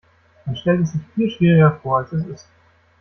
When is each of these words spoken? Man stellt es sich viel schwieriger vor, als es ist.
Man 0.47 0.55
stellt 0.55 0.81
es 0.81 0.93
sich 0.93 1.01
viel 1.13 1.29
schwieriger 1.29 1.79
vor, 1.83 1.99
als 1.99 2.11
es 2.11 2.25
ist. 2.25 2.47